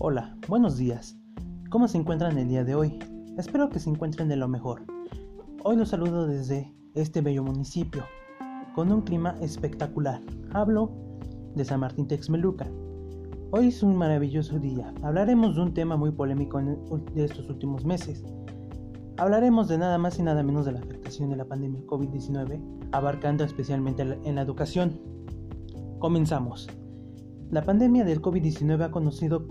Hola, 0.00 0.36
buenos 0.46 0.76
días. 0.76 1.18
¿Cómo 1.70 1.88
se 1.88 1.98
encuentran 1.98 2.38
el 2.38 2.46
día 2.46 2.62
de 2.62 2.76
hoy? 2.76 3.00
Espero 3.36 3.68
que 3.68 3.80
se 3.80 3.90
encuentren 3.90 4.28
de 4.28 4.36
lo 4.36 4.46
mejor. 4.46 4.84
Hoy 5.64 5.74
los 5.74 5.88
saludo 5.88 6.28
desde 6.28 6.72
este 6.94 7.20
bello 7.20 7.42
municipio, 7.42 8.04
con 8.76 8.92
un 8.92 9.00
clima 9.00 9.34
espectacular. 9.40 10.20
Hablo 10.52 10.92
de 11.56 11.64
San 11.64 11.80
Martín 11.80 12.06
Texmeluca. 12.06 12.70
Hoy 13.50 13.66
es 13.66 13.82
un 13.82 13.96
maravilloso 13.96 14.60
día. 14.60 14.94
Hablaremos 15.02 15.56
de 15.56 15.62
un 15.62 15.74
tema 15.74 15.96
muy 15.96 16.12
polémico 16.12 16.60
de 16.60 17.24
estos 17.24 17.50
últimos 17.50 17.84
meses. 17.84 18.24
Hablaremos 19.16 19.66
de 19.66 19.78
nada 19.78 19.98
más 19.98 20.16
y 20.20 20.22
nada 20.22 20.44
menos 20.44 20.64
de 20.64 20.72
la 20.72 20.78
afectación 20.78 21.30
de 21.30 21.38
la 21.38 21.44
pandemia 21.44 21.84
COVID-19, 21.86 22.88
abarcando 22.92 23.42
especialmente 23.42 24.02
en 24.02 24.34
la 24.36 24.42
educación. 24.42 25.00
Comenzamos. 25.98 26.68
La 27.50 27.64
pandemia 27.64 28.04
del 28.04 28.22
COVID-19 28.22 28.84
ha 28.84 28.90
conocido 28.92 29.48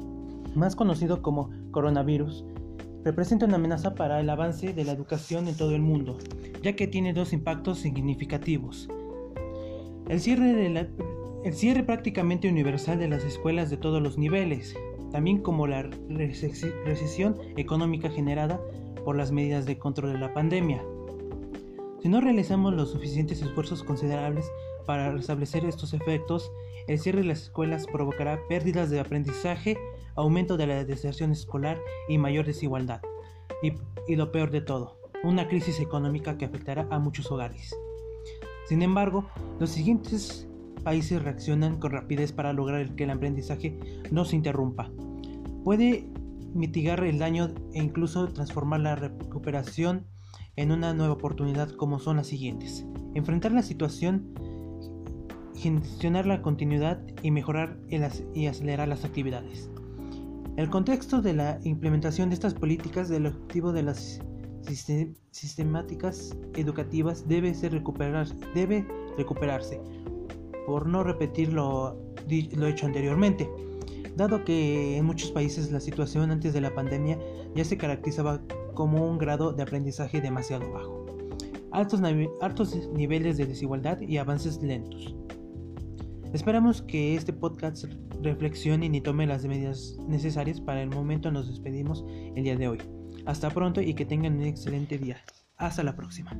más 0.58 0.76
conocido 0.76 1.22
como 1.22 1.50
coronavirus, 1.72 2.46
representa 3.04 3.46
una 3.46 3.56
amenaza 3.56 3.96
para 3.96 4.20
el 4.20 4.30
avance 4.30 4.74
de 4.74 4.84
la 4.84 4.92
educación 4.92 5.48
en 5.48 5.56
todo 5.56 5.74
el 5.76 5.82
mundo, 5.82 6.18
ya 6.62 6.76
que 6.76 6.88
tiene 6.88 7.14
dos 7.14 7.32
impactos 7.32 7.80
significativos. 7.80 8.90
El 10.10 10.20
cierre, 10.20 11.84
prácticamente 11.84 12.50
universal 12.50 13.00
de 13.00 13.08
las 13.08 13.24
escuelas 13.24 13.70
de 13.70 13.78
todos 13.78 14.02
los 14.02 14.18
niveles, 14.18 14.76
también 15.12 15.42
como 15.42 15.68
la 15.68 15.84
recesión 16.10 17.38
económica 17.55 18.10
generada 18.10 18.60
por 19.05 19.16
las 19.16 19.32
medidas 19.32 19.66
de 19.66 19.78
control 19.78 20.14
de 20.14 20.20
la 20.20 20.34
pandemia. 20.34 20.84
Si 22.02 22.10
no 22.10 22.22
realizamos 22.22 22.74
los 22.76 22.92
suficientes 22.92 23.42
esfuerzos 23.42 23.84
considerables 23.84 24.46
para 24.86 25.12
restablecer 25.12 25.66
estos 25.66 25.94
efectos, 25.94 26.52
el 26.88 27.00
cierre 27.00 27.22
de 27.22 27.28
las 27.28 27.44
escuelas 27.44 27.88
provocará 27.88 28.40
pérdidas 28.48 28.90
de 28.91 28.99
aprendizaje, 28.99 29.77
aumento 30.16 30.58
de 30.58 30.68
la 30.68 30.86
deserción 30.86 31.32
escolar 31.32 31.80
y 32.08 32.18
mayor 32.18 32.46
desigualdad. 32.46 33.02
Y, 33.63 34.16
lo 34.16 34.32
peor 34.32 34.52
de 34.52 34.62
todo, 34.62 34.99
una 35.24 35.48
crisis 35.48 35.80
económica 35.80 36.38
que 36.38 36.46
afectará 36.46 36.88
a 36.91 36.99
muchos 36.99 37.32
hogares. 37.32 37.76
Sin 38.68 38.84
embargo, 38.84 39.26
los 39.60 39.71
siguientes 39.71 40.48
países 40.84 41.21
reaccionan 41.21 41.80
con 41.80 41.91
rapidez 41.91 42.32
para 42.32 42.54
lograr 42.54 42.96
que 42.96 43.05
el 43.05 43.10
aprendizaje 43.10 43.77
no 44.12 44.24
se 44.24 44.36
interrumpa. 44.36 44.91
Puede 45.64 46.08
mitigar 46.54 47.04
el 47.04 47.18
daño 47.18 47.49
e 47.74 47.82
incluso 47.82 48.27
transformar 48.30 48.82
la 48.82 48.96
recuperación 48.96 50.05
en 50.58 50.72
una 50.72 50.94
nueva 50.94 51.13
oportunidad 51.13 51.72
como 51.72 52.00
son 52.00 52.18
las 52.18 52.27
siguientes. 52.27 52.86
Enfrentar 53.16 53.54
la 53.54 53.63
situación 53.63 54.34
gestionar 55.58 56.26
la 56.26 56.41
continuidad 56.41 57.02
y 57.24 57.32
mejorar 57.32 57.77
y 57.90 58.46
acelerar 58.46 58.88
las 58.88 59.04
actividades. 59.04 59.70
El 60.55 60.70
contexto 60.70 61.22
de 61.22 61.34
la 61.34 61.60
implementación 61.64 62.30
de 62.30 62.36
estas 62.36 62.54
políticas 62.54 63.10
del 63.10 63.27
objetivo 63.27 63.72
de 63.72 63.84
las 63.84 64.22
sistemáticas 65.31 66.36
educativas 66.56 67.28
debe, 67.28 67.53
ser 67.53 67.72
recuperar, 67.74 68.28
debe 68.53 68.86
recuperarse, 69.18 69.81
por 70.66 70.88
no 70.88 71.03
repetir 71.03 71.53
lo, 71.53 71.97
lo 72.28 72.68
hecho 72.68 72.86
anteriormente, 72.86 73.50
dado 74.18 74.44
que 74.44 74.97
en 74.97 75.06
muchos 75.06 75.31
países 75.31 75.72
la 75.72 75.79
situación 75.79 76.31
antes 76.31 76.53
de 76.53 76.62
la 76.62 76.73
pandemia 76.73 77.18
ya 77.56 77.63
se 77.63 77.78
caracterizaba 77.78 78.41
como 78.74 79.09
un 79.09 79.18
grado 79.18 79.53
de 79.53 79.63
aprendizaje 79.63 80.19
demasiado 80.19 80.69
bajo, 80.72 81.06
altos, 81.72 82.01
altos 82.41 82.75
niveles 82.94 83.38
de 83.38 83.46
desigualdad 83.46 84.01
y 84.01 84.18
avances 84.18 84.62
lentos. 84.62 85.16
Esperamos 86.34 86.81
que 86.81 87.16
este 87.16 87.31
podcast 87.31 87.85
reflexione 88.22 88.88
y 88.88 89.01
tome 89.01 89.25
las 89.25 89.46
medidas 89.46 89.97
necesarias. 90.07 90.59
Para 90.59 90.81
el 90.81 90.90
momento 90.90 91.31
nos 91.31 91.47
despedimos 91.47 92.03
el 92.35 92.44
día 92.44 92.58
de 92.58 92.68
hoy. 92.68 92.80
Hasta 93.25 93.50
pronto 93.50 93.81
y 93.81 93.94
que 93.94 94.06
tengan 94.06 94.36
un 94.36 94.44
excelente 94.44 94.97
día. 94.97 95.18
Hasta 95.56 95.84
la 95.84 95.96
próxima. 95.96 96.38